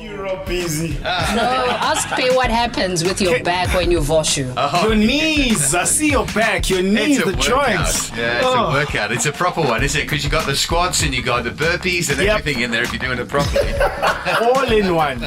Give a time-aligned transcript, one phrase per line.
[0.00, 0.96] You're busy.
[1.00, 4.46] No, ask me what happens with your back when you wash you.
[4.56, 4.86] Uh-huh.
[4.88, 5.74] Your knees.
[5.74, 6.68] I see your back.
[6.70, 7.42] Your knees, the workout.
[7.42, 8.10] joints.
[8.16, 8.66] Yeah, it's Oh.
[8.66, 9.12] a workout.
[9.12, 10.04] It's a proper one, isn't it?
[10.04, 12.38] Because you got the squats and you got the burpees and Yep.
[12.40, 13.72] everything in there if you're doing it properly.
[14.42, 15.18] All in one.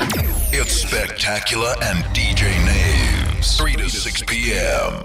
[0.52, 3.58] It's Spectacular and DJ Naves.
[3.58, 5.04] 3 to 6 p.m.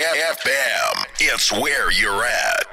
[0.00, 2.66] FM, it's where you're at.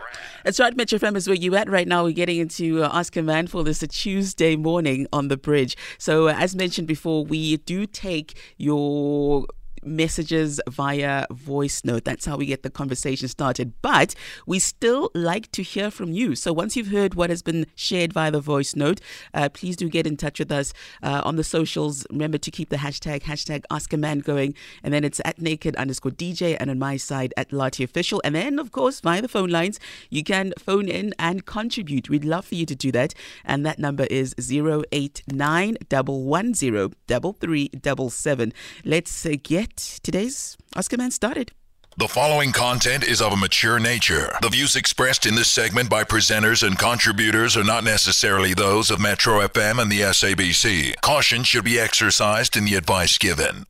[0.49, 2.03] That's right, Metro FM is where you at right now.
[2.03, 5.77] We're getting into uh, Ask a Man for this a Tuesday morning on the bridge.
[5.99, 9.45] So, uh, as mentioned before, we do take your
[9.83, 12.05] messages via voice note.
[12.05, 13.73] That's how we get the conversation started.
[13.81, 14.15] But
[14.45, 16.35] we still like to hear from you.
[16.35, 19.01] So once you've heard what has been shared via the voice note,
[19.33, 20.73] uh, please do get in touch with us
[21.03, 22.05] uh, on the socials.
[22.09, 24.55] Remember to keep the hashtag, hashtag Ask a Man going.
[24.83, 28.21] And then it's at naked underscore DJ and on my side at Lati Official.
[28.23, 32.09] And then, of course, via the phone lines, you can phone in and contribute.
[32.09, 33.13] We'd love for you to do that.
[33.45, 35.77] And that number is 089
[36.09, 38.53] 110
[38.85, 41.51] Let's uh, get today's Ask a Man started.
[41.97, 44.31] The following content is of a mature nature.
[44.41, 49.01] The views expressed in this segment by presenters and contributors are not necessarily those of
[49.01, 50.93] Metro FM and the SABC.
[51.01, 53.65] Caution should be exercised in the advice given.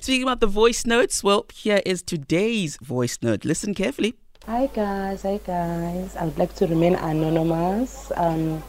[0.00, 3.44] Speaking about the voice notes, well, here is today's voice note.
[3.44, 4.14] Listen carefully.
[4.46, 6.16] Hi guys, hi guys.
[6.16, 8.12] I would like to remain anonymous.
[8.16, 8.62] Um,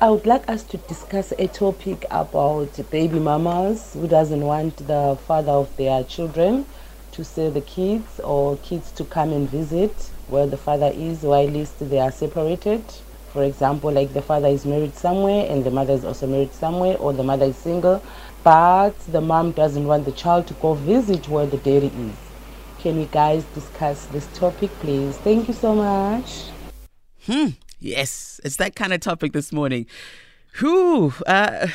[0.00, 5.18] I would like us to discuss a topic about baby mamas who doesn't want the
[5.26, 6.66] father of their children
[7.10, 9.90] to see the kids or kids to come and visit
[10.28, 12.84] where the father is while least they are separated.
[13.32, 16.96] For example, like the father is married somewhere and the mother is also married somewhere
[16.98, 18.00] or the mother is single,
[18.44, 22.16] but the mom doesn't want the child to go visit where the daddy is.
[22.78, 25.16] Can you guys discuss this topic, please?
[25.18, 26.50] Thank you so much.
[27.26, 27.48] Hmm.
[27.80, 29.86] Yes, it's that kind of topic this morning.
[30.54, 31.12] Who?
[31.26, 31.68] Uh,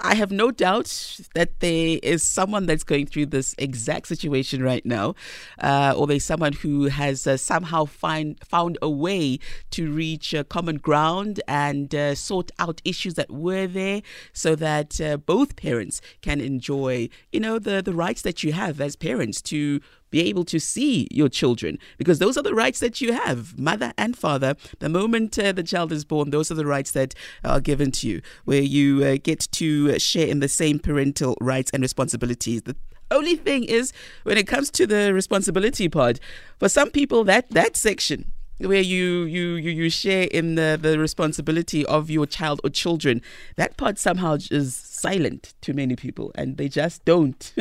[0.00, 4.84] I have no doubt that there is someone that's going through this exact situation right
[4.84, 5.14] now,
[5.60, 9.38] uh, or there's someone who has uh, somehow find, found a way
[9.70, 14.02] to reach uh, common ground and uh, sort out issues that were there,
[14.32, 18.80] so that uh, both parents can enjoy, you know, the the rights that you have
[18.80, 19.80] as parents to
[20.14, 23.92] be able to see your children because those are the rights that you have, mother
[23.98, 24.54] and father.
[24.78, 28.06] The moment uh, the child is born, those are the rights that are given to
[28.06, 32.62] you, where you uh, get to share in the same parental rights and responsibilities.
[32.62, 32.76] The
[33.10, 33.92] only thing is,
[34.22, 36.20] when it comes to the responsibility part,
[36.60, 40.98] for some people, that that section where you you you, you share in the, the
[40.98, 43.20] responsibility of your child or children
[43.56, 47.52] that part somehow is silent to many people and they just don't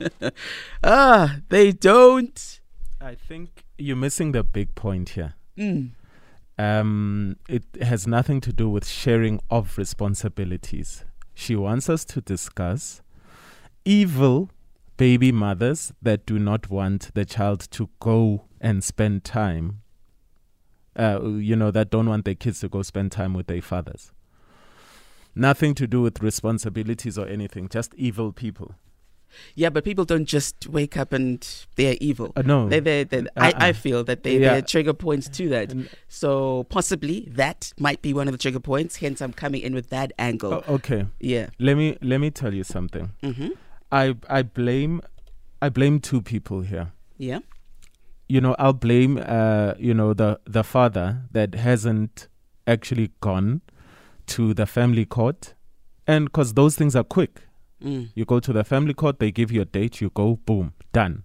[0.84, 2.60] ah they don't
[3.00, 5.34] I think you're missing the big point here.
[5.56, 5.90] Mm.
[6.58, 11.04] Um, it has nothing to do with sharing of responsibilities.
[11.34, 13.02] She wants us to discuss
[13.84, 14.50] evil
[14.96, 19.82] baby mothers that do not want the child to go and spend time.
[20.98, 24.12] Uh, you know, that don't want their kids to go spend time with their fathers.
[25.34, 28.74] Nothing to do with responsibilities or anything, just evil people.
[29.54, 32.68] yeah but people don't just wake up and they're evil Uh, no.
[32.70, 33.52] they, they, they, Uh-uh.
[33.60, 34.52] I, I feel that they, Yeah.
[34.52, 35.74] they're trigger points to that
[36.08, 39.90] so possibly that might be one of the trigger points hence i'm coming in with
[39.90, 41.06] that angle O- okay.
[41.20, 43.10] yeah Let me let me tell you something.
[43.22, 43.48] hmm
[43.92, 45.02] I I blame
[45.60, 46.92] I blame two people here.
[47.18, 47.40] yeah
[48.28, 52.28] You know, I'll blame uh, you know, the the father that hasn't
[52.66, 53.60] actually gone
[54.26, 55.54] to the family court.
[56.06, 57.42] And cuz those things are quick.
[57.82, 58.08] mm.
[58.14, 61.24] You go to the family court, they give you a date, you go, boom, done.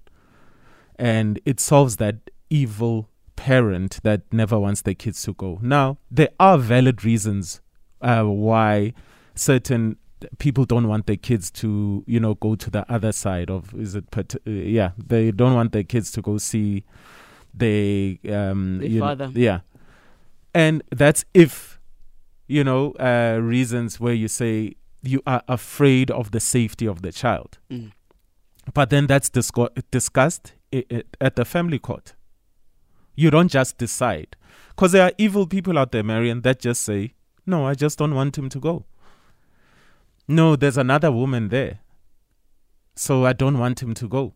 [0.96, 5.58] And it solves that evil parent that never wants their kids to go.
[5.62, 7.62] Now, there are valid reasons
[8.02, 8.94] uh, why
[9.34, 9.98] certain
[10.40, 13.96] people don't want their kids to, you know, go to the other side of, is
[13.96, 16.84] it, uh, yeah, they don't want their kids to go see
[17.54, 19.60] their, um, Their you know- yeah.
[20.54, 21.80] And that's if,
[22.48, 27.12] you know, uh, reasons where you say you are afraid of the safety of the
[27.12, 27.58] child.
[27.70, 27.92] Mm.
[28.74, 32.14] But then that's disco- discussed i- i- at the family court.
[33.16, 34.36] You don't just decide.
[34.70, 37.14] Because there are evil people out there, Marion, that just say,
[37.46, 38.86] no, I just don't want him to go.
[40.28, 41.80] No, there's another woman there.
[42.96, 44.34] So I don't want him to go.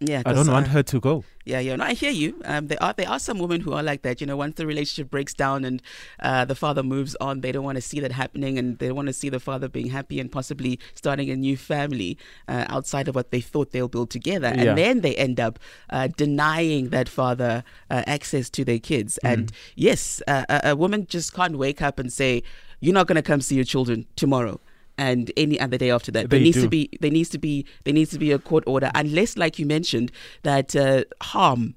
[0.00, 1.24] yeah I don't want her to go.
[1.44, 1.76] Yeah, yeah.
[1.76, 2.40] No, I hear you.
[2.44, 4.20] Um, there are there are some women who are like that.
[4.20, 5.82] You know, once the relationship breaks down and
[6.20, 9.08] uh, the father moves on, they don't want to see that happening, and they want
[9.08, 12.16] to see the father being happy and possibly starting a new family
[12.46, 14.52] uh, outside of what they thought they'll build together.
[14.54, 14.62] Yeah.
[14.62, 15.58] And then they end up
[15.90, 19.18] uh, denying that father uh, access to their kids.
[19.24, 19.32] Mm.
[19.32, 22.42] And yes, uh, a, a woman just can't wake up and say.
[22.80, 24.60] you're not going to come see your children tomorrow
[24.98, 26.28] and any other day after that.
[26.28, 26.62] They there needs do.
[26.62, 29.58] to be there needs to be there needs to be a court order unless, like
[29.58, 30.12] you mentioned,
[30.42, 31.74] that uh, harm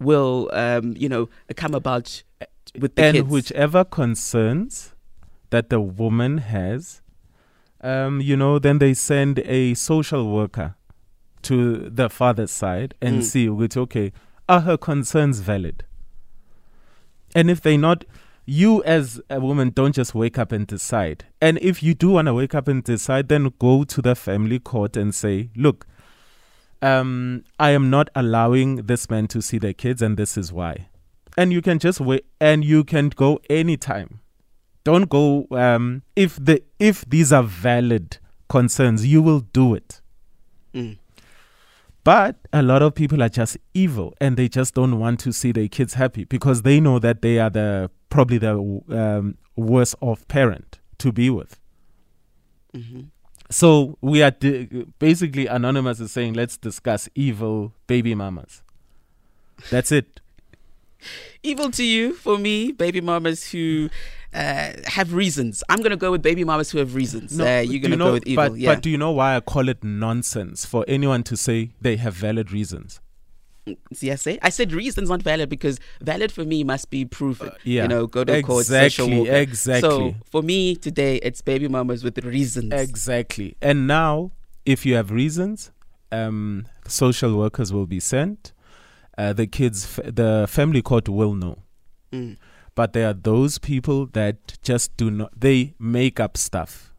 [0.00, 2.22] will um, you know come about
[2.80, 3.28] with the and kids.
[3.28, 4.94] whichever concerns
[5.50, 7.02] that the woman has,
[7.82, 10.74] um, you know, then they send a social worker
[11.42, 13.22] to the father's side and Mm.
[13.24, 14.12] see which okay,
[14.48, 15.84] are her concerns valid?
[17.34, 18.04] And if they not,
[18.44, 21.24] you as a woman don't just wake up and decide.
[21.40, 24.58] And if you do want to wake up and decide, then go to the family
[24.58, 25.86] court and say, look,
[26.80, 30.88] um, I am not allowing this man to see their kids, and this is why.
[31.36, 34.20] And you can just wait, and you can go anytime.
[34.84, 38.18] Don't go um, if the if these are valid
[38.48, 40.00] concerns, you will do it.
[40.74, 40.98] Mm.
[42.04, 45.52] But a lot of people are just evil, and they just don't want to see
[45.52, 48.54] their kids happy because they know that they are the probably the
[48.90, 51.60] um, worst off parent to be with.
[52.74, 53.06] Mhm.
[53.50, 58.62] So we are di- basically anonymous is saying let's discuss evil baby mamas.
[59.70, 60.20] That's it.
[61.42, 63.90] Evil to you, for me, baby mamas who
[64.34, 65.62] uh, have reasons.
[65.68, 67.38] I'm going to go with baby mamas who have reasons.
[67.38, 68.48] uh, you're going to you know- go with evil.
[68.50, 68.74] But, yeah.
[68.74, 72.14] but do you know why I call it nonsense for anyone to say they have
[72.14, 73.00] valid reasons?
[73.92, 74.16] See, I
[74.48, 77.50] said reasons not valid because valid for me must be proven.
[77.50, 77.82] Uh, yeah.
[77.82, 79.32] You know, go to court, social Exactly, worker.
[79.36, 79.88] exactly.
[79.88, 82.72] So for me today, it's baby mamas with reasons.
[82.72, 83.56] Exactly.
[83.62, 84.32] And now,
[84.66, 85.70] if you have reasons,
[86.10, 88.52] um, social workers will be sent.
[89.16, 91.58] Uh, the kids, f- the family court will know.
[92.12, 92.38] Mm.
[92.74, 96.92] But there are those people that just do not, they make up stuff.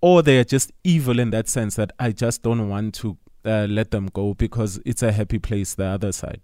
[0.00, 3.66] Or they are just evil in that sense that I just don't want to uh,
[3.68, 6.40] let them go because it's a happy place, the other side.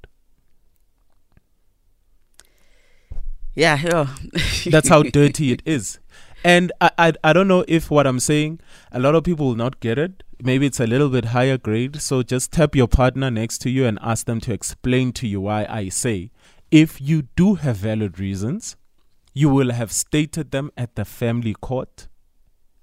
[3.55, 4.07] Yeah, yeah.
[4.67, 5.99] That's how dirty it is.
[6.45, 8.61] And I, I I don't know if what I'm saying,
[8.93, 10.23] a lot of people will not get it.
[10.41, 12.03] Maybe it's a little bit higher grade.
[12.03, 15.41] So just tap your partner next to you and ask them to explain to you
[15.41, 16.31] why I say
[16.77, 18.77] if you do have valid reasons,
[19.33, 22.07] you will have stated them at the family court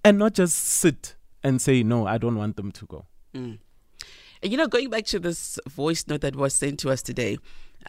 [0.04, 3.06] and not just sit and say, No, I don't want them to go.
[3.36, 3.60] Mm.
[4.42, 7.38] You know, going back to this voice note that was sent to us today,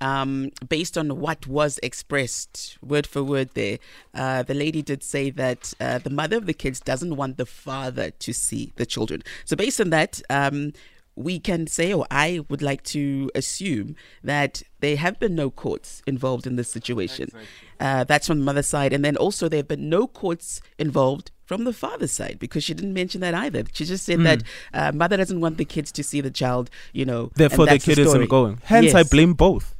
[0.02, 3.78] um, based on what was expressed word for word there,
[4.12, 7.46] uh, the lady did say that uh, the mother of the kids doesn't want the
[7.46, 9.22] father to see the children.
[9.46, 10.74] So, based on that, um,
[11.16, 16.02] we can say, or I would like to assume that there have been no courts
[16.06, 17.30] involved in this situation.
[17.78, 18.92] Uh, that's from the mother's side.
[18.92, 22.74] And then also, there have been no courts involved from the father's side because she
[22.74, 23.64] didn't mention that either.
[23.72, 27.04] She just said that uh, mother doesn't want the kids to see the child, you
[27.04, 27.30] know.
[27.34, 28.06] Therefore, the kid story.
[28.06, 28.60] isn't going.
[28.64, 29.74] Hence, I blame both.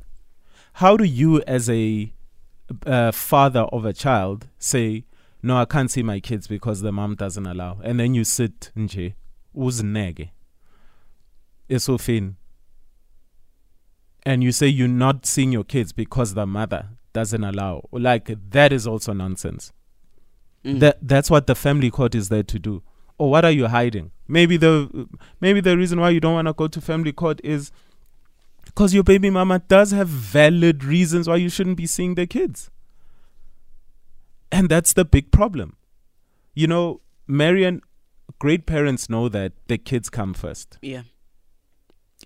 [0.75, 2.12] How do you, as a
[2.87, 5.04] uh, father of a child, say,
[5.42, 8.72] "No, I can't see my kids because the mom doesn't allow," and then you sit
[8.76, 9.14] nje,
[9.56, 10.30] uzinege,
[11.69, 12.34] esofeni,
[14.25, 17.88] and you say you're not seeing your kids because the mother doesn't allow?
[17.93, 19.72] Like that is also nonsense.
[20.64, 20.81] Mm.
[20.81, 22.82] That that's what the family court is there to do.
[23.19, 24.11] Or what are you hiding?
[24.26, 25.08] Maybe the
[25.40, 27.70] maybe the reason why you don't want to go to family court is
[28.64, 32.70] because your baby mama does have valid reasons why you shouldn't be seeing their kids.
[34.50, 35.76] And that's the big problem.
[36.55, 37.82] You know, Marian,
[38.38, 41.02] great parents know that their kids come first, Yeah.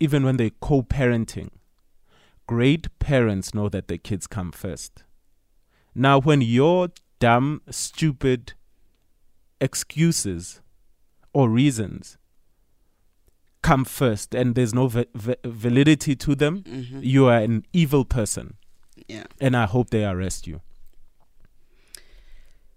[0.00, 1.50] Even when they're co parenting.
[2.46, 5.04] Great parents know that their kids come first.
[5.94, 6.88] Now, when your
[7.18, 8.54] dumb, stupid
[9.60, 10.60] excuses
[11.32, 12.16] or reasons
[13.62, 18.04] come first and there's no va- va- validity to them, hmm you are an evil
[18.04, 18.54] person.
[19.08, 19.24] Yeah.
[19.40, 20.60] And I hope they arrest you.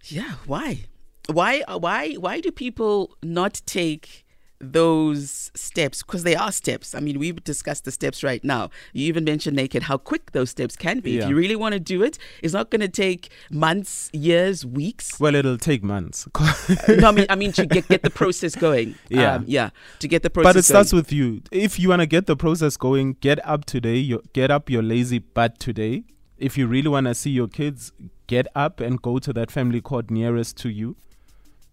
[0.05, 0.33] Yeah.
[0.45, 0.85] Why?
[1.31, 1.61] Why?
[1.67, 2.13] uh, Why?
[2.15, 4.25] Why do people not take
[4.61, 6.01] those steps?
[6.03, 6.95] Because they are steps.
[6.95, 8.69] I mean, we've discussed the steps right now.
[8.93, 11.17] You even mentioned naked how quick those steps can be.
[11.17, 15.19] If you really want to do it, it's not going to take months, years, weeks.
[15.19, 16.27] Well, it'll take months.
[16.87, 18.95] no, I mean, I mean to get get the process going.
[19.09, 19.35] Yeah.
[19.35, 19.71] Um, yeah.
[19.99, 20.53] To get the process.
[20.53, 21.01] but it starts going.
[21.01, 21.41] with you.
[21.51, 23.97] If you want to get the process going, get up today.
[23.97, 26.03] You get up your lazy butt today.
[26.37, 27.91] If you really want to see your kids,
[28.27, 30.95] get up and go to that family court nearest to you.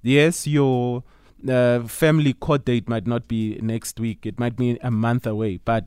[0.02, 1.04] Yes, your
[1.48, 4.24] uh, family court date might not be next week.
[4.24, 5.58] It might be a month away.
[5.64, 5.86] But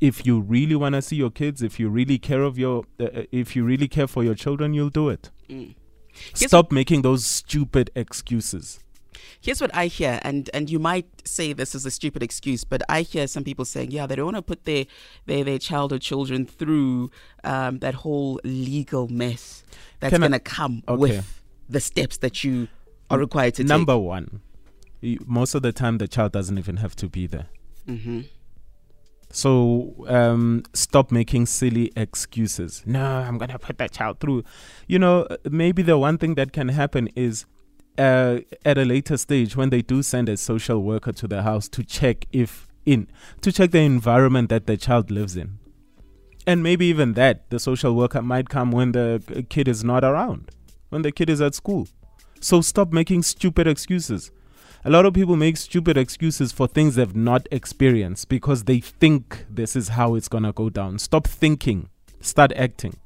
[0.00, 3.04] if you really want to see your kids, if you really care of your, uh,
[3.04, 5.30] uh, if you really care for your children, you'll do it.
[5.48, 5.74] Mm.
[6.34, 8.80] Stop making those stupid excuses.
[9.40, 12.82] Here's what I hear, and and you might say this is a stupid excuse, but
[12.88, 14.86] I hear some people saying, yeah, they don't want to put their
[15.26, 17.10] their their child or children through
[17.44, 19.64] um, that whole legal mess
[20.00, 21.00] that's going to come Okay.
[21.00, 22.68] with the steps that you
[23.10, 23.68] are required to take.
[23.68, 24.40] Number one,
[25.26, 27.48] most of the time the child doesn't even have to be there.
[27.88, 28.02] take.
[28.02, 28.20] hmm
[29.30, 32.82] So um, stop making silly excuses.
[32.84, 34.44] No, I'm gonna put that child through.
[34.86, 37.46] You know, maybe the one thing that can happen is
[37.98, 41.68] uh, at a later stage when they do send a social worker to the house
[41.70, 43.06] to check if in
[43.40, 45.58] to check the environment that the child lives in,
[46.46, 50.50] and maybe even that the social worker might come when the kid is not around,
[50.90, 51.88] when the kid is at school.
[52.40, 54.30] So stop making stupid excuses.
[54.84, 59.44] A lot of people make stupid excuses for things they've not experienced because they think
[59.48, 60.98] this is how it's going to go down.
[60.98, 61.88] Stop thinking,
[62.20, 62.96] start acting.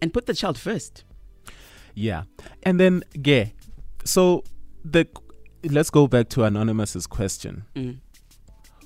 [0.00, 1.02] And put the child first.
[1.94, 2.24] Yeah.
[2.62, 3.46] And then, yeah.
[4.04, 4.44] So,
[4.84, 5.06] the
[5.64, 7.64] let's go back to Anonymous's question.
[7.74, 7.98] Mm.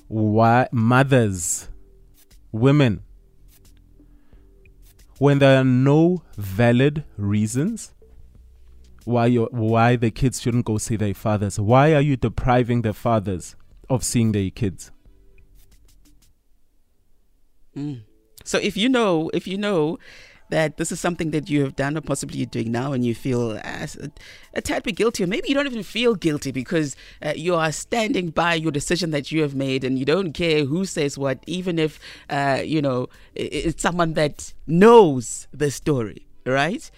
[0.07, 1.69] Why mothers,
[2.51, 3.03] women,
[5.19, 7.93] when there are no valid reasons
[9.07, 12.93] why you why the kids shouldn't go see their fathers, why are you depriving the
[12.93, 13.55] fathers
[13.89, 14.91] of seeing their kids?
[17.75, 18.01] Mm.
[18.43, 19.97] So if you know, if you know
[20.49, 23.13] that this is something that you have done or possibly you're doing now and you
[23.13, 24.11] feel as a,
[24.53, 27.71] a tad bit guilty or maybe you don't even feel guilty because uh, you are
[27.71, 31.43] standing by your decision that you have made and you don't care who says what
[31.47, 31.99] even if
[32.29, 36.89] uh, you know it's someone that knows the story right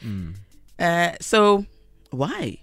[0.78, 1.66] uh, so
[2.12, 2.60] why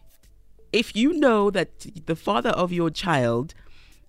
[0.72, 3.54] if you know that the father of your child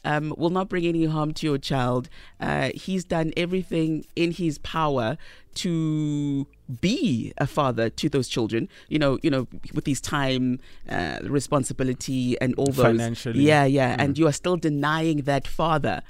[0.07, 2.07] um, will not bring any harm to your child.
[2.39, 5.17] Uh, he's done everything in his power
[5.55, 6.47] to
[6.79, 8.69] be a father to those children.
[8.87, 12.85] You know, you know, with his time, uh, responsibility, and all those.
[12.85, 13.43] Financially.
[13.43, 13.97] Yeah, yeah.
[13.99, 16.01] And you are still denying that father.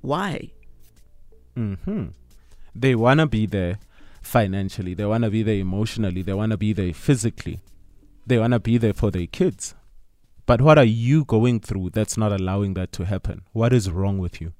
[0.00, 0.50] Why?
[1.54, 2.06] hmm
[2.74, 3.78] They want to be there
[4.22, 7.60] financially, they want to be there emotionally, they want to be there physically,
[8.26, 9.74] they want to be there for their kids.
[10.46, 13.42] But what are you going through that's not allowing that to happen?
[13.52, 14.52] What is wrong with you?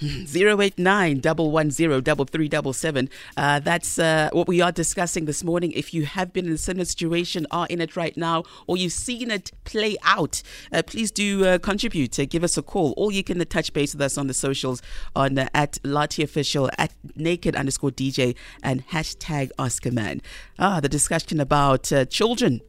[0.00, 5.72] 089 110 Uh, that's uh, what we are discussing this morning.
[5.72, 8.92] If you have been in a similar situation, are in it right now, or you've
[8.92, 12.18] seen it play out, uh, please do uh, contribute.
[12.18, 14.82] Uh, give us a call, or you can touch base with us on the socials
[15.14, 20.20] on uh, at Lati Official, at Naked underscore DJ, and hashtag Ask a Man.
[20.58, 22.60] Ah, the discussion about children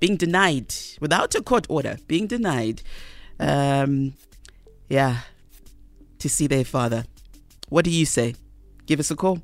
[0.00, 2.82] being denied without a court order, being denied.
[3.38, 4.14] Um,
[4.88, 5.20] yeah,
[6.24, 7.04] to see their father.
[7.68, 8.34] What do you say?
[8.86, 9.42] Give us a call.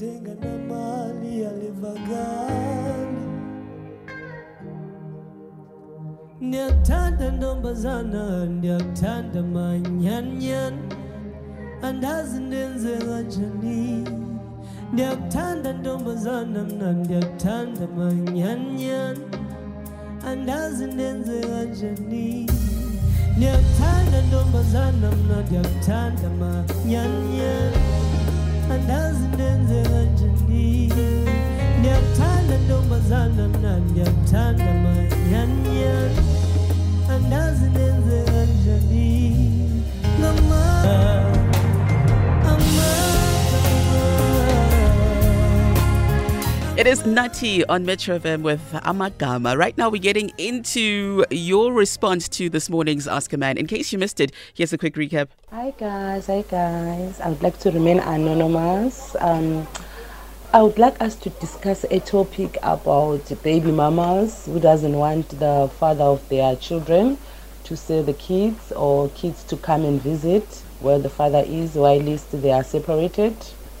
[0.00, 3.26] Lendoda engenamali alivakali
[6.40, 10.74] Ndiyakuthanda ntombazana ndiyakuthanda manyanyan
[11.82, 14.04] Andazi ndenze kanjani
[14.92, 19.16] Ndiyakuthanda ntombazana mna ndiyakuthanda manyanyan
[20.30, 22.46] andazi ndenze kanjani
[23.36, 27.76] ndiyakuthanda ntombazana mna ndiyakuthanda manyanyana
[28.74, 30.92] andazi ndenze kanjani
[31.78, 32.56] ndiyakuthanda
[46.86, 49.58] It is Nutty on Metro FM with Amagama.
[49.58, 53.58] Right now, we're getting into your response to this morning's Ask a Man.
[53.58, 55.26] In case you missed it, here's a quick recap.
[55.50, 57.20] Hi guys, hi guys.
[57.20, 59.16] I would like to remain anonymous.
[59.18, 59.66] Um,
[60.52, 65.68] I would like us to discuss a topic about baby mamas who doesn't want the
[65.80, 67.18] father of their children
[67.64, 71.98] to see the kids or kids to come and visit where the father is while
[71.98, 73.34] least they are separated.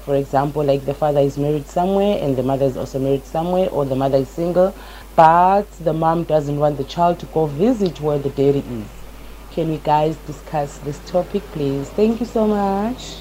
[0.06, 3.68] For example, like the father is married somewhere and the mother is also married somewhere,
[3.70, 4.72] or the mother is single,
[5.16, 8.86] but the mom doesn't want the child to go visit where the daddy is.
[9.50, 11.88] Can we guys discuss this topic, please?
[11.90, 13.16] Thank you so much.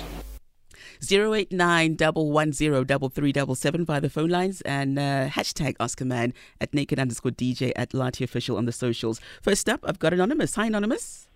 [1.02, 7.32] 089 110 via the phone lines and uh, hashtag Ask a Man at naked underscore
[7.32, 9.20] DJ at Lati Official on the socials.
[9.42, 10.54] First up, I've got Anonymous.
[10.54, 11.30] Hi, Anonymous.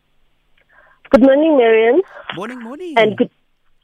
[1.10, 2.02] Good morning, Marion,
[2.36, 2.94] Morning, morning.
[2.96, 3.32] and good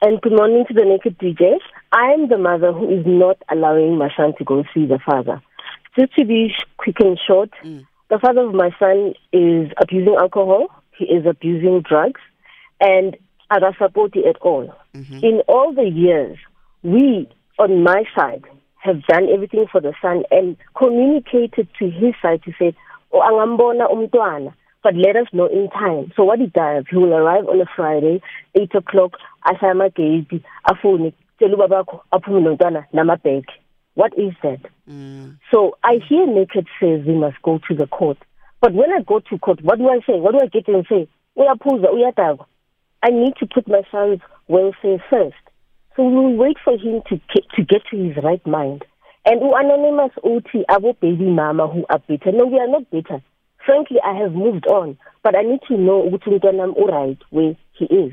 [0.06, 1.54] and good morning to the naked DJ.
[1.90, 5.42] I am the mother who is not allowing my son to go see the father.
[5.98, 7.84] Just to be quick and short, mm.
[8.08, 10.68] the father of my son is abusing alcohol.
[10.96, 12.20] He is abusing drugs,
[12.80, 13.16] and
[13.50, 14.72] I don't support it at all.
[14.94, 15.24] Mm-hmm.
[15.24, 16.38] In all the years,
[16.84, 18.44] we on my side
[18.76, 22.76] have done everything for the son and communicated to his side to say,
[23.10, 26.12] "Oh, angambona umntwana." But let us know in time.
[26.16, 28.20] So what he does, he will arrive on a Friday,
[28.54, 29.12] eight o'clock,
[29.44, 33.50] ashaya amagate, afune, tell ubabakho aphume nomntwana namabheke.
[33.94, 34.60] What is that?
[34.88, 35.38] Mm.
[35.50, 38.18] So I hear naked says we must go to the court.
[38.60, 40.20] But when I go to court, what do I say?
[40.20, 41.08] What do I get and say?
[41.36, 42.46] Uyaphuza, uyadakwa.
[43.02, 45.36] I need to put my son's welfare first.
[45.96, 48.84] So we will wait for him to get, to get to his right mind.
[49.24, 52.32] And anonymous OT, abo baby mama who are bitter.
[52.32, 53.22] No, we are not bitter.
[53.66, 57.84] Frankly, I have moved on, but I need to know ukuthi umntwanami alright where he
[57.86, 58.12] is.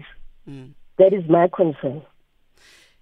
[0.97, 2.01] That is my concern.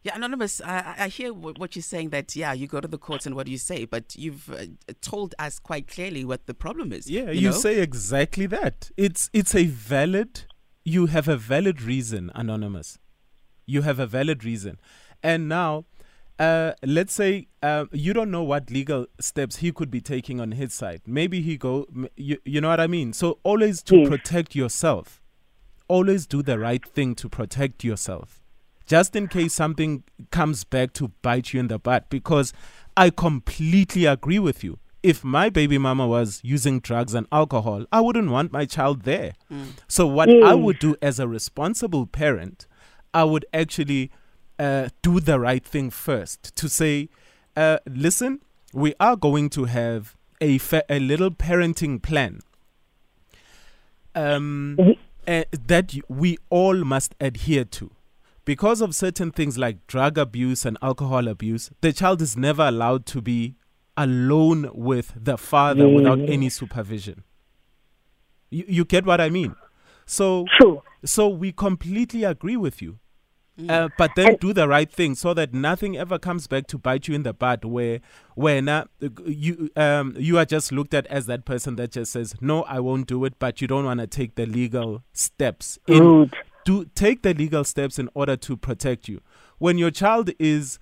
[0.03, 2.87] Yeah, Anonymous, I, I- I hear wh- what you're saying that, yeah, you go to
[2.87, 3.85] the courts and what do you say?
[3.85, 4.65] But you've uh,
[5.01, 7.09] told us quite clearly what the problem is.
[7.09, 7.55] Yeah, you, know?
[7.55, 8.89] say exactly that.
[8.97, 10.45] It's it's a valid.
[10.83, 12.97] You have a valid reason, anonymous.
[13.67, 14.79] You have a valid reason,
[15.21, 15.85] and now,
[16.41, 20.51] uh, let's say uh, you don't know what legal steps he could be taking on
[20.53, 21.01] his side.
[21.05, 21.85] Maybe he go.
[22.17, 23.13] You, you know what I mean.
[23.13, 24.09] So always to Yes.
[24.09, 25.21] protect yourself.
[25.87, 28.41] Always do the right thing to protect yourself,
[28.87, 32.09] just in case something comes back to bite you in the butt.
[32.09, 32.53] Because
[32.97, 34.79] I completely agree with you.
[35.03, 39.33] If my baby mama was using drugs and alcohol, I wouldn't want my child there.
[39.87, 42.67] So, what I would do as a responsible parent,
[43.13, 44.11] I would actually
[44.61, 47.09] uh, do the right thing first to say,
[47.55, 48.39] uh, listen,
[48.73, 52.41] we are going to have a, fa- a little parenting plan
[54.13, 54.77] um,
[55.27, 57.89] uh, that we all must adhere to.
[58.45, 63.07] Because of certain things like drug abuse and alcohol abuse, the child is never allowed
[63.07, 63.55] to be
[63.97, 67.23] alone with the father without any supervision.
[68.51, 69.55] You, you get what I mean?
[70.05, 70.83] So, True.
[71.03, 72.99] so we completely agree with you.
[73.67, 77.07] Uh, but then do the right thing so that nothing ever comes back to bite
[77.07, 77.99] you in the butt where
[78.33, 78.85] when uh,
[79.25, 82.79] you um you are just looked at as that person that just says no I
[82.79, 86.31] won't do it but you don't want to take the legal steps in
[86.63, 89.21] do take the legal steps in order to protect you.
[89.57, 90.79] When your child is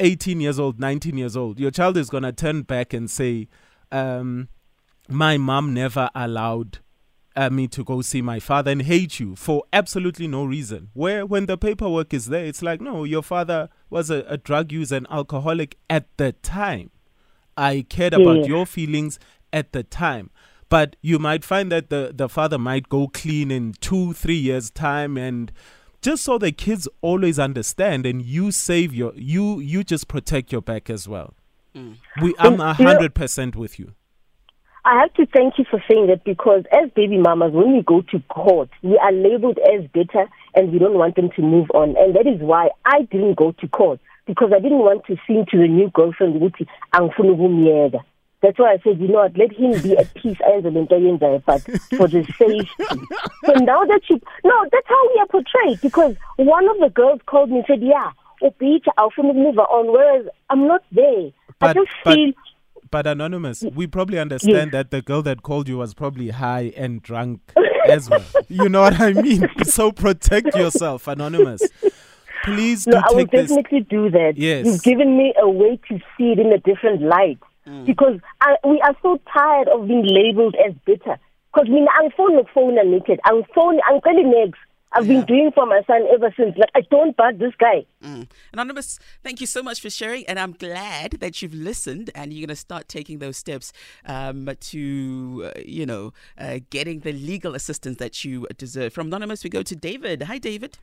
[0.00, 3.48] 18 years old 19 years old your child is going to turn back and say
[3.90, 4.48] um
[5.08, 6.78] my mom never allowed
[7.36, 10.90] uh, me to go see my father and hate you for absolutely no reason.
[10.92, 14.70] Where when the paperwork is there, it's like, no, your father was a, a drug
[14.72, 16.90] user and alcoholic at the time.
[17.56, 18.48] I cared about Yes.
[18.48, 19.18] your feelings
[19.52, 20.30] at the time.
[20.68, 24.70] But you might find that the, the father might go clean in two, three years'
[24.70, 25.52] time and
[26.00, 30.62] just so the kids always understand and you save your you you just protect your
[30.62, 31.34] back as well.
[31.74, 33.92] We I'm a And, you know- hundred percent with you.
[34.84, 38.02] I have to thank you for saying that because as baby mamas, when we go
[38.10, 41.94] to court, we are labeled as bitter and we don't want them to move on.
[41.96, 45.46] And that is why I didn't go to court because I didn't want to sing
[45.52, 48.00] to the new girlfriend, ukuthi angifuni ukumyeka.
[48.42, 51.62] That's why I said, you know what, let him be at peace, ayenzayo, but
[51.96, 52.68] for the safety.
[53.46, 57.20] So now that you, no, that's how we are portrayed because one of the girls
[57.26, 58.10] called me and said, yeah,
[58.42, 61.30] upita, awufuni move on, whereas I'm not there.
[61.60, 62.32] I just but- feel
[62.92, 67.02] But anonymous, we probably understand that the girl that called you was probably high and
[67.02, 67.40] drunk
[67.88, 68.22] as well.
[68.48, 69.48] You know what I mean?
[69.64, 71.62] So protect yourself, anonymous.
[72.44, 73.48] Please do No, I will take this.
[73.48, 74.34] definitely do that.
[74.36, 74.66] Yes.
[74.66, 77.38] You've given me a way to see it in a different light.
[77.66, 77.86] Mm.
[77.86, 81.16] Because I, we are so tired of being labeled as bitter.
[81.54, 83.20] Because I'm phone, angifuni ukufona naked.
[83.24, 84.60] Angifoni, angiceli next.
[84.94, 86.56] I've been doing for my son ever since.
[86.56, 87.86] Like, I don't bug this guy.
[88.02, 88.28] Mm.
[88.52, 92.46] Anonymous, thank you so much for sharing, and I'm glad that you've listened and you're
[92.46, 93.72] going to start taking those steps
[94.06, 98.92] um, to, uh, you know, uh, getting the legal assistance that you deserve.
[98.92, 100.24] From Anonymous, we go to David.
[100.24, 100.78] Hi, David.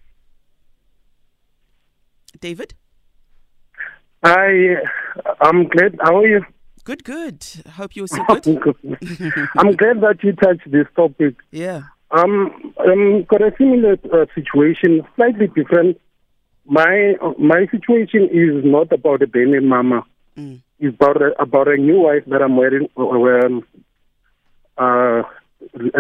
[2.40, 2.74] David?
[4.24, 4.76] Hi,
[5.42, 5.98] I'm glad.
[6.02, 6.46] How are you?
[6.84, 7.46] Good, good.
[7.74, 8.48] Hope you're so good.
[9.58, 11.36] I'm glad that you touched this topic.
[11.52, 11.84] Yeah.
[12.12, 16.00] Um, um, got a similar uh, situation, slightly different.
[16.66, 20.04] My my situation is not about a baby mama.
[20.38, 20.62] Mm.
[20.80, 25.24] It's about a, about a new wife that I'm wearing, uh, uh,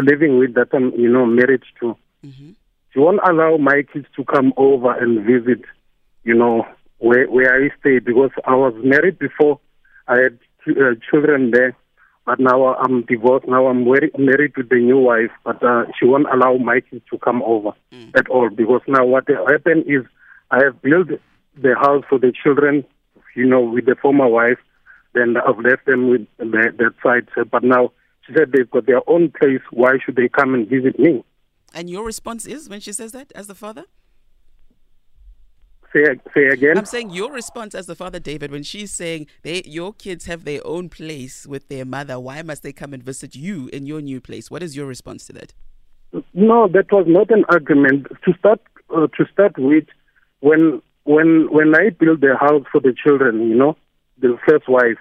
[0.01, 1.95] living with that I'm you know married to.
[2.25, 2.55] mhm
[2.91, 5.61] She won't allow my kids to come over and visit,
[6.23, 6.65] you know,
[6.97, 9.59] where where I stay because I was married before.
[10.07, 11.75] I had uh, children there,
[12.29, 13.47] but now I'm divorced.
[13.47, 17.17] Now I'm married to the new wife, but uh, she won't allow my kids to
[17.17, 17.71] come over
[18.13, 20.03] at all because now what happened is
[20.51, 21.07] I have built
[21.59, 22.85] the house for the children,
[23.35, 24.59] you know, with the former wife.
[25.15, 27.93] Then I've left them with the, that side, but now
[28.27, 29.61] She said they've got their own place.
[29.71, 31.23] Why should they come and visit me?
[31.73, 33.85] And your response is when she says that as the father?
[35.93, 36.77] Say say again.
[36.77, 40.45] I'm saying your response as the father, David, when she's saying they your kids have
[40.45, 44.01] their own place with their mother, why must they come and visit you in your
[44.01, 44.51] new place?
[44.51, 45.53] What is your response to that?
[46.33, 48.07] No, that was not an argument.
[48.25, 48.61] To start
[48.95, 49.85] uh, to start with,
[50.41, 53.75] when when when I built the house for the children, you know,
[54.19, 54.97] the first wife,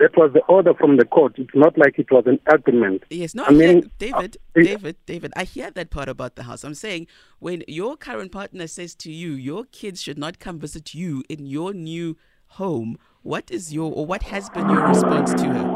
[0.00, 1.34] that was the order from the court.
[1.36, 3.04] It's not like it was an argument.
[3.10, 6.34] Yes, no, I I hear, mean, David, uh, David, David, I hear that part about
[6.36, 6.64] the house.
[6.64, 7.06] I'm saying
[7.38, 11.46] when your current partner says to you, your kids should not come visit you in
[11.46, 12.16] your new
[12.54, 15.68] home, what is your or what has been your response to her?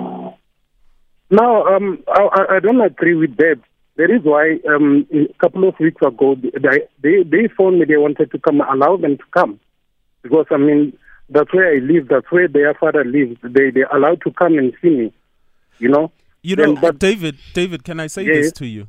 [1.31, 3.61] No, um, I, I- don't agree with that.
[3.97, 7.85] There is why um, a couple of weeks ago they, they they phoned me.
[7.85, 8.61] They wanted to come.
[8.61, 9.61] Allow them to come
[10.23, 12.09] because I mean that's where I live.
[12.09, 13.37] That's where their father lives.
[13.43, 15.13] They they allowed to come and see me.
[15.79, 16.13] You know.
[16.43, 18.51] You know, Then, but David, David, can I say Yeah, this yeah.
[18.59, 18.89] to you?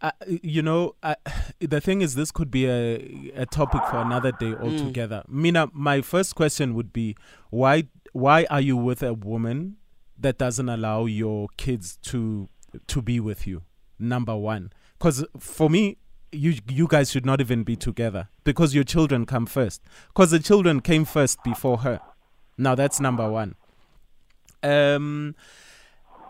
[0.00, 1.14] Uh, you know, uh,
[1.60, 4.60] the thing is, this could be a, a topic for another day Mm.
[4.62, 5.24] altogether.
[5.28, 7.16] Mina, my first question would be,
[7.50, 9.76] why why are you with a woman
[10.16, 12.48] that doesn't allow your kids to
[12.86, 13.62] to be with you?
[13.98, 15.96] Number one, because for me,
[16.34, 19.82] you you guys should not even be together because your children come first.
[20.08, 22.00] Because the children came first before her.
[22.58, 23.56] Now that's number one.
[24.62, 25.34] Um.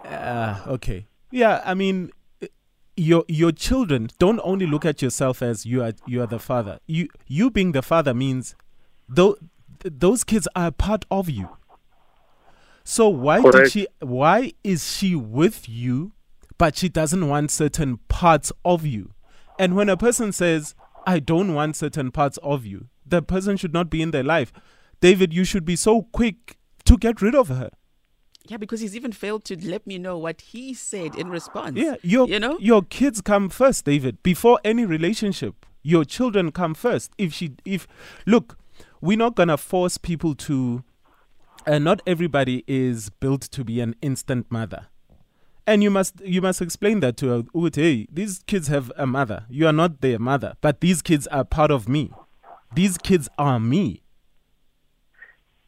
[0.04, 1.06] Uh, okay.
[1.30, 2.10] Yeah, I mean,
[2.96, 6.78] your your children don't only look at yourself as you are you are the father.
[6.86, 8.54] You you being the father means
[9.08, 9.36] though
[9.84, 11.48] those kids are a part of you.
[12.84, 16.12] So why did she why is she with you
[16.58, 19.10] but she doesn't want certain parts of you?
[19.58, 20.74] And when a person says
[21.06, 24.52] I don't want certain parts of you, the person should not be in their life.
[25.00, 27.70] David, you should be so quick to get rid of her.
[28.46, 31.76] Yeah, because he's even failed to let me know what he said in response.
[31.76, 34.22] Yeah, your you know, your kids come first, David.
[34.22, 37.12] Before any relationship, your children come first.
[37.16, 37.86] If she, if
[38.26, 38.58] look,
[39.00, 40.84] we're not gonna force people to.
[41.66, 44.88] Uh, not everybody is built to be an instant mother,
[45.66, 47.42] and you must you must explain that to her.
[47.54, 49.44] Ukuthi, Hey, these kids have a mother.
[49.48, 52.10] You are not their mother, but these kids are part of me.
[52.74, 54.02] These kids are me.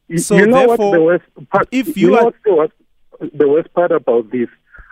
[0.09, 1.69] you, So you know what therefore, the worst part?
[1.71, 2.73] if you you know are- what's the worst,
[3.35, 4.49] the worst part about this?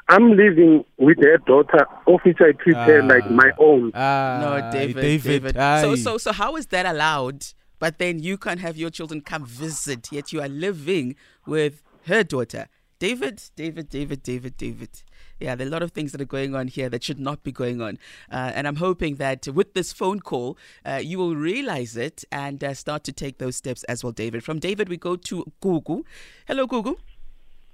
[0.09, 3.91] I'm living with their daughter, of which I treat her like my own.
[3.95, 5.55] Ah, no, David, David, David.
[5.83, 7.47] So, so, so, how is that allowed?
[7.79, 12.23] But then you can't have your children come visit, yet you are living with her
[12.23, 12.69] daughter.
[13.05, 15.03] David, David, David, David, David.
[15.39, 17.43] Yeah, there are a lot of things that are going on here that should not
[17.43, 17.99] be going on.
[18.33, 22.65] Uh, and I'm hoping that with this phone call, uh, you will realize it and
[22.65, 24.43] uh, start to take those steps as well, David.
[24.43, 26.05] From David, we go to Gugu.
[26.47, 26.97] Hello, Gugu.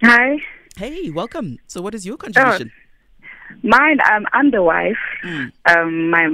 [0.02, 0.38] Hi.
[0.76, 1.58] Hey, welcome.
[1.68, 2.72] So, what is your contribution?
[3.62, 4.98] Mine, um, I'm the wife.
[5.24, 6.26] Um, my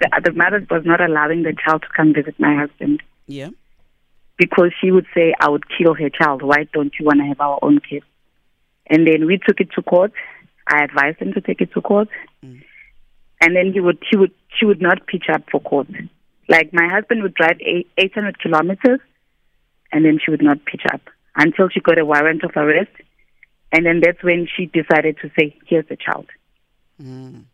[0.00, 3.50] the, the mother was not allowing the child to come visit my husband Yeah.
[4.36, 6.42] because she would say, "I would kill her child.
[6.42, 8.02] Why don't you want to have our own kid?"
[8.86, 10.12] And then we took it to court.
[10.66, 12.08] I advised him to take it to court,
[12.44, 12.62] mm.
[13.40, 15.88] and then he would he would she would not pitch up for court.
[16.48, 19.00] Like my husband would drive eight, 800 kilometers,
[19.92, 21.02] and then she would not pitch up
[21.36, 22.92] until she got a warrant of arrest,
[23.72, 26.26] and then that's when she decided to say, "Here's the child."
[27.02, 27.44] Mm.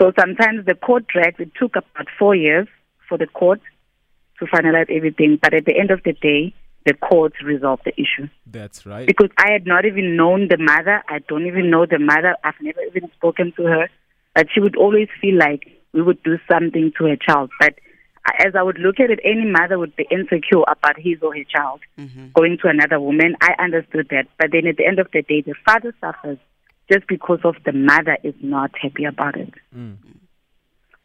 [0.00, 1.40] So sometimes the court drags.
[1.40, 2.68] It took about four years
[3.08, 3.60] for the court
[4.38, 6.54] to finalize everything, but at the end of the day,
[6.88, 8.28] the courts resolve the issue.
[8.46, 9.06] That's right.
[9.06, 11.02] Because I had not even known the mother.
[11.06, 12.34] I don't even know the mother.
[12.42, 13.90] I've never even spoken to her.
[14.34, 17.50] But she would always feel like we would do something to her child.
[17.60, 17.74] But
[18.40, 21.44] as I would look at it, any mother would be insecure about his or her
[21.44, 22.28] child mm-hmm.
[22.34, 23.36] going to another woman.
[23.42, 24.26] I understood that.
[24.38, 26.38] But then at the end of the day, the father suffers
[26.90, 29.52] just because of the mother is not happy about it.
[29.76, 29.96] Mm.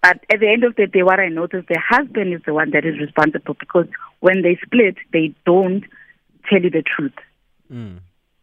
[0.03, 2.71] But at the end of the day, what I noticed, the husband is the one
[2.71, 3.87] that is responsible because
[4.19, 5.85] when they split, they don't
[6.49, 7.13] tell you the truth.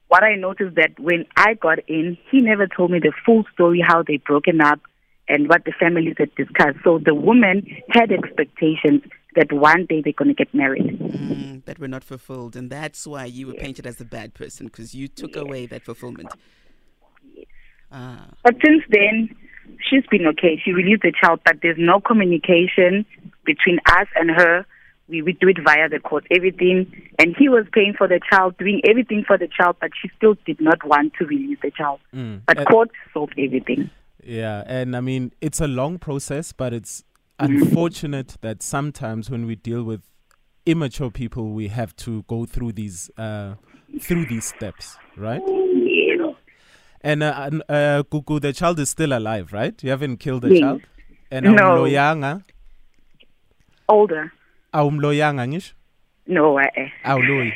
[0.08, 3.84] What I noticed that when I got in, he never told me the full story,
[3.86, 4.80] how they broken up
[5.28, 6.78] and what the families had discussed.
[6.82, 9.02] So the woman had expectations
[9.36, 10.98] that one day they're going to get married.
[10.98, 12.56] Mm, that were not fulfilled.
[12.56, 15.84] And that's why you were painted as a bad person because you took away that
[15.84, 16.32] fulfillment.
[17.92, 18.30] Ah.
[18.42, 19.28] But since then,
[19.88, 20.60] she's been okay.
[20.64, 23.06] She released the child, but there's no communication
[23.44, 24.66] between us and her.
[25.08, 26.92] We, we do it via the court, everything.
[27.18, 30.36] And he was paying for the child, doing everything for the child, but she still
[30.46, 32.00] did not want to release the child.
[32.14, 32.42] Mm.
[32.46, 33.90] But And- court solved everything.
[34.22, 37.04] Yeah, and I mean it's a long process, but it's
[37.38, 40.02] unfortunate that sometimes when we deal with
[40.66, 43.54] immature people, we have to go through these uh,
[43.98, 45.40] through these steps, right?
[47.02, 49.82] And uh, uh, Gugu, the child is still alive, right?
[49.82, 50.60] You haven't killed the Yes.
[50.60, 50.82] child.
[51.30, 51.52] And No.
[51.52, 52.42] awumloyanga,
[53.88, 54.32] Older.
[54.74, 55.72] awumloyanga ngisho.
[56.26, 56.62] No, uh.
[57.04, 57.52] Awuloyi.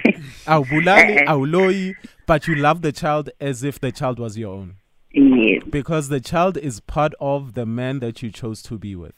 [0.46, 1.94] Awubulali, awuloyi,
[2.26, 4.74] but you love the child as if the child was your own.
[5.12, 5.62] Yes.
[5.70, 9.14] Because the child is part of the man that you chose to be with.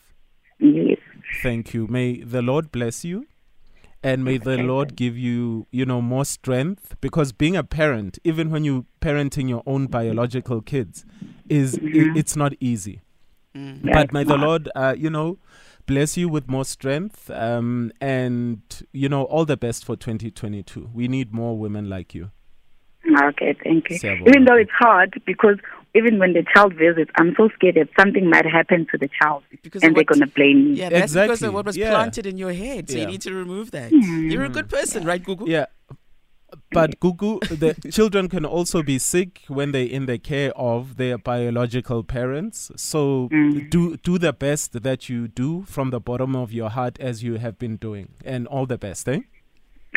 [0.59, 0.99] Yes.
[1.43, 1.87] Thank you.
[1.87, 3.27] May the Lord bless you.
[4.07, 8.51] And may the Lord give you, you know, more strength because being a parent, even
[8.51, 11.05] when you're parenting your own biological kids,
[11.49, 13.01] is i- it's not easy.
[13.83, 15.38] But may the Lord, uh, you know,
[15.87, 18.61] bless you with more strength um, and,
[18.92, 20.90] you know, all the best for 2022.
[20.92, 22.31] We need more women like you.
[23.29, 23.97] Okay, thank you.
[23.99, 24.29] Siyabonga.
[24.29, 25.59] Even though it's hard because
[25.96, 29.42] even when the child visits, I'm so scared that something might happen to the child
[29.62, 30.78] Because and they're going to blame me.
[30.80, 31.90] Yeah, that's because of what was Yeah.
[31.90, 32.90] planted in your head.
[32.90, 33.90] So you need to remove that.
[33.90, 34.28] Hmm.
[34.30, 35.46] You're a good person, right, Gugu?
[35.48, 35.66] Yeah.
[36.72, 41.18] But Gugu, the children can also be sick when they're in the care of their
[41.18, 42.70] biological parents.
[42.76, 43.28] So
[43.70, 47.35] do do the best that you do from the bottom of your heart as you
[47.38, 49.20] have been doing, and all the best, eh?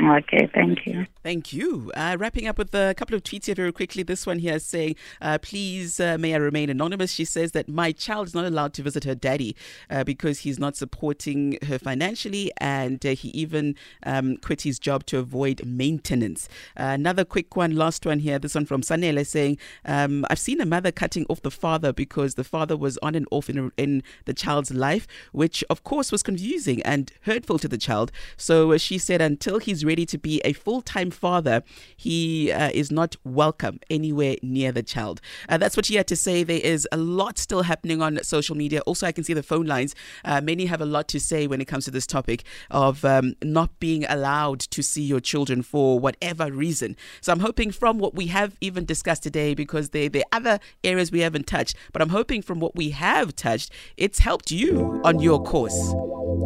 [0.01, 1.05] Okay, thank you.
[1.23, 1.91] Thank you.
[1.93, 4.01] Uh, wrapping up with a couple of tweets here very quickly.
[4.01, 7.11] This one here is saying, uh, please, uh, may I remain anonymous.
[7.11, 9.57] She says that my child is not allowed to visit her daddy
[9.89, 15.05] uh, because he's not supporting her financially and uh, he even um, quit his job
[15.07, 16.47] to avoid maintenance.
[16.77, 18.39] Another quick one, last one here.
[18.39, 22.35] This one from Sanele saying, um, I've seen a mother cutting off the father because
[22.35, 26.23] the father was on and off in, in the child's life, which of course was
[26.23, 28.13] confusing and hurtful to the child.
[28.37, 31.63] So uh, she said, until he's ready to be a full time father,
[31.97, 35.19] he uh, is not welcome anywhere near the child.
[35.49, 36.43] Uh, that's what she had to say.
[36.43, 38.79] There is a lot still happening on social media.
[38.81, 39.95] Also, I can see the phone lines.
[40.23, 43.33] Uh, many have a lot to say when it comes to this topic of um,
[43.43, 46.95] not being allowed to see your children for whatever reason.
[47.21, 50.59] So I'm hoping from what we have even discussed today, because there, there are other
[50.83, 55.01] areas we haven't touched, but I'm hoping from what we have touched, it's helped you
[55.03, 55.79] on your course.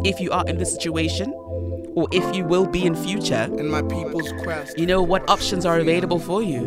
[0.04, 1.32] If you are in this situation,
[1.94, 4.78] or if you will be in future, in my people's quest.
[4.78, 6.62] you know what options are available for you.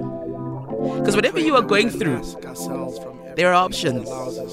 [1.00, 2.23] Because whatever you are going through,
[3.36, 4.10] there are options.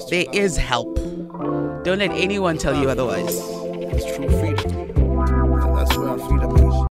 [0.09, 0.95] There is help.
[1.83, 3.37] Don't let anyone tell you otherwise.
[3.37, 4.85] It's true freedom.
[5.75, 6.44] That's freedom.